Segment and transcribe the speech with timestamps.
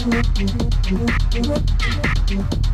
[0.00, 0.40] Thank
[2.64, 2.69] you.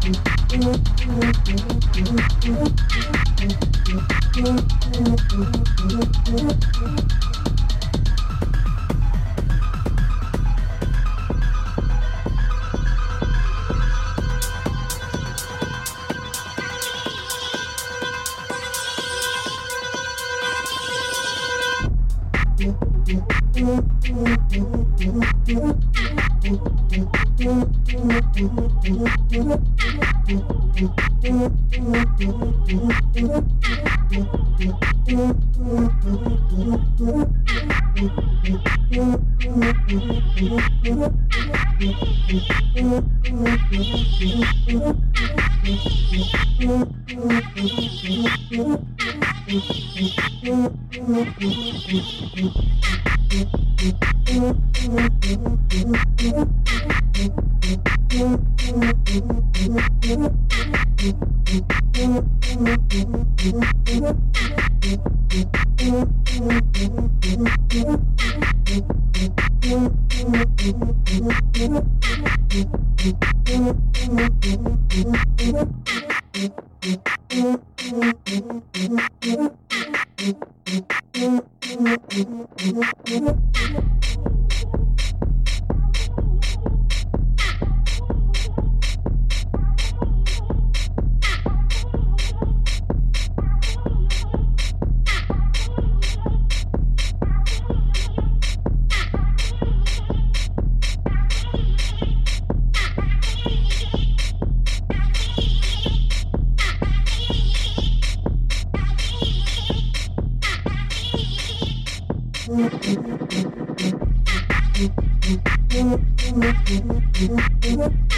[112.47, 112.85] Thank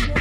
[0.09, 0.18] you.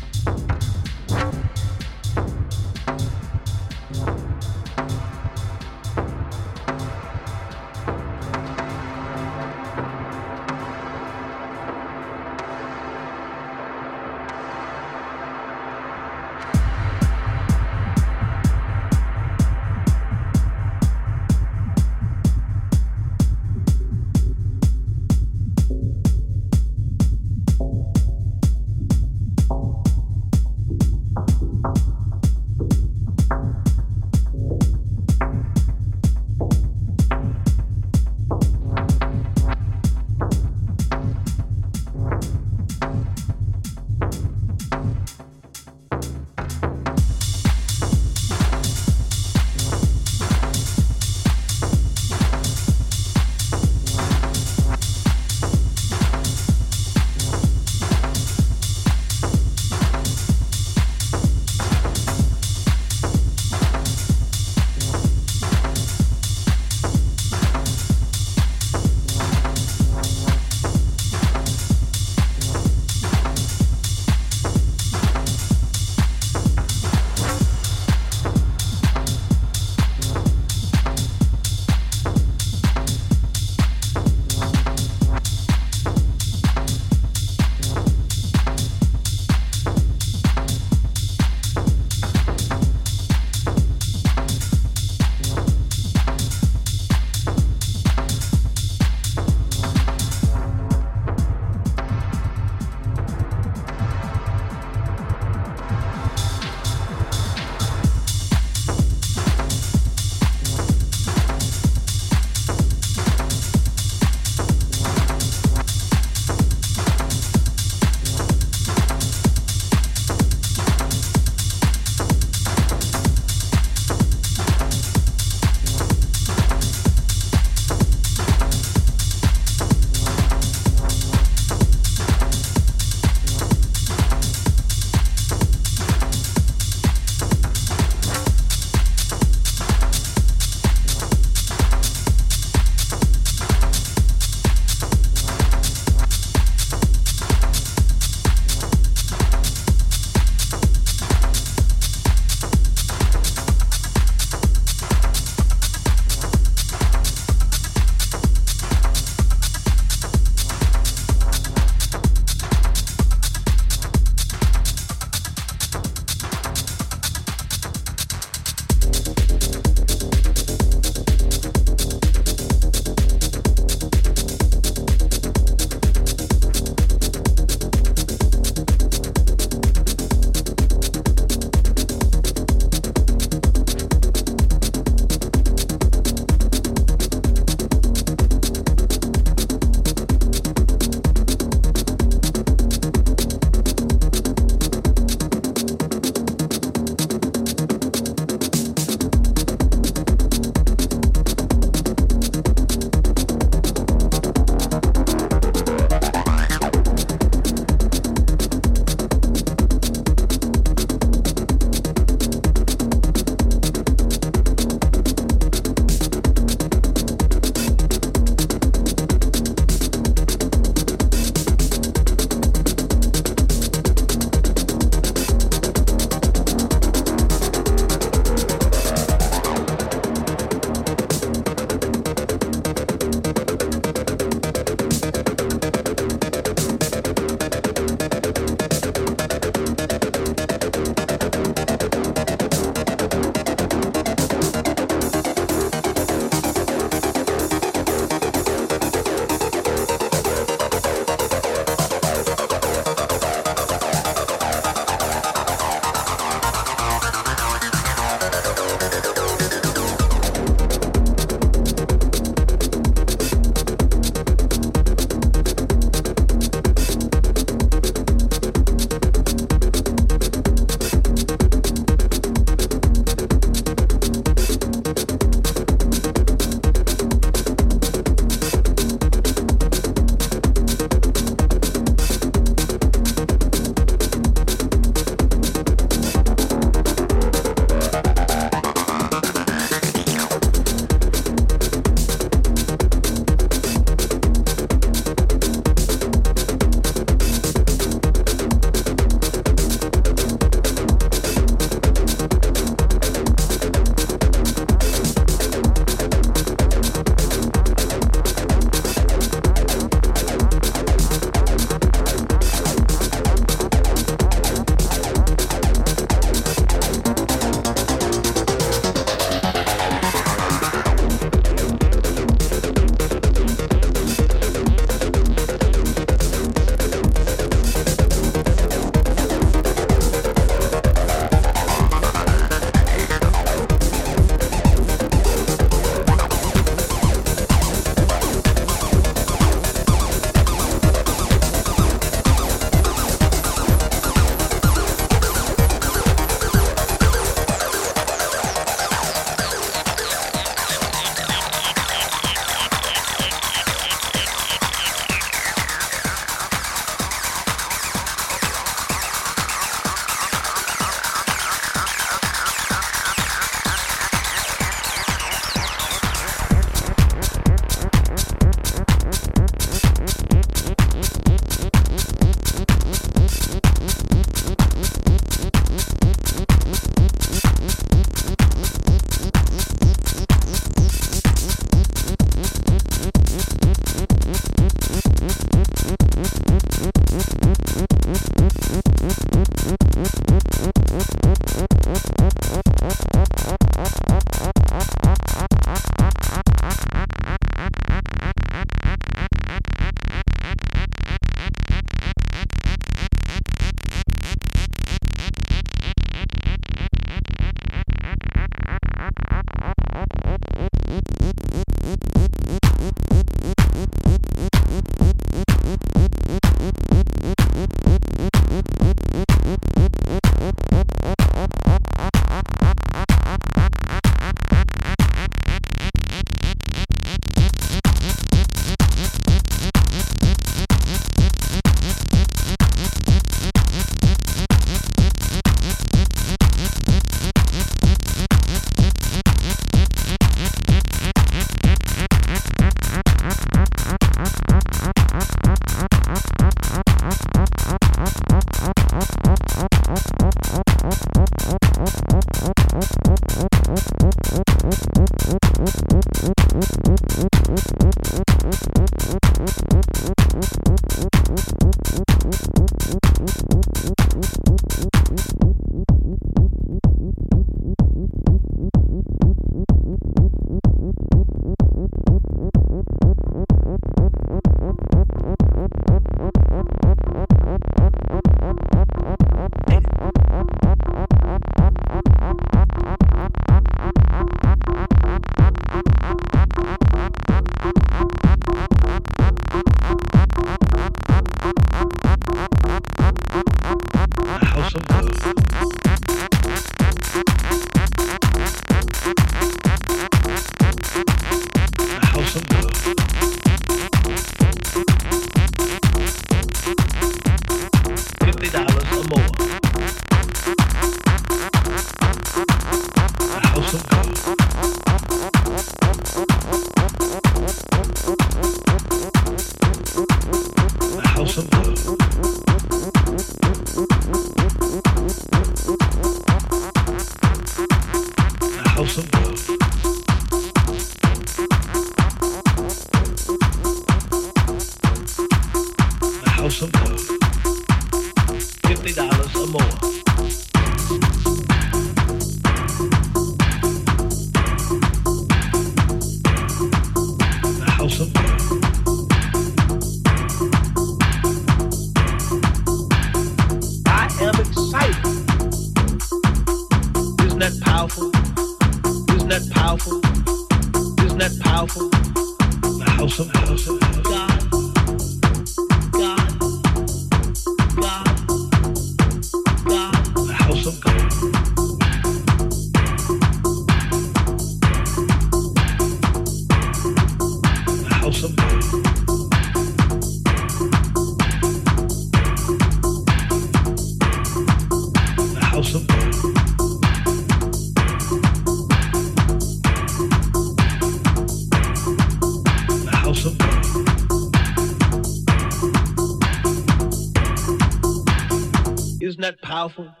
[599.51, 600.00] Powerful?